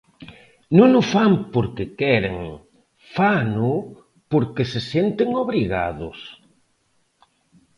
[0.77, 2.37] Non o fan porque queren,
[3.15, 3.71] fano
[4.31, 6.17] porque se senten obrigados.